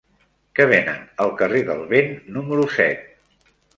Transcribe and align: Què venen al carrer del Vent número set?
Què 0.59 0.65
venen 0.69 1.03
al 1.25 1.33
carrer 1.41 1.61
del 1.67 1.83
Vent 1.93 2.09
número 2.39 2.65
set? 2.79 3.05